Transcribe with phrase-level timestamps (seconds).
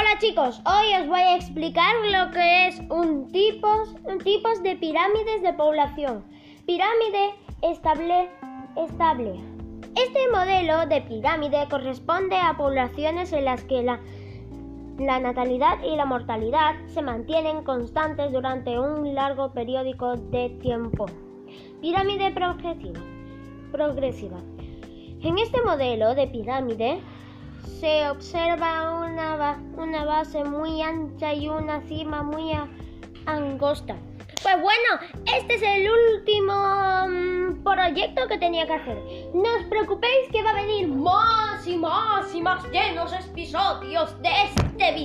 [0.00, 4.74] Hola chicos, hoy os voy a explicar lo que es un tipos, un tipos de
[4.76, 6.24] pirámides de población.
[6.64, 8.30] Pirámide estable,
[8.78, 9.34] estable.
[9.94, 14.00] Este modelo de pirámide corresponde a poblaciones en las que la,
[14.98, 21.06] la natalidad y la mortalidad se mantienen constantes durante un largo periodo de tiempo.
[21.82, 23.00] Pirámide progresiva.
[23.70, 24.38] progresiva.
[25.20, 27.00] En este modelo de pirámide
[27.80, 32.52] se observa una, una base muy ancha y una cima muy
[33.26, 33.96] angosta.
[34.42, 36.52] Pues bueno, este es el último
[37.08, 38.96] mm, proyecto que tenía que hacer.
[39.34, 44.28] No os preocupéis que va a venir más y más y más llenos episodios de
[44.44, 44.84] este.
[44.84, 44.99] ¡Adiós!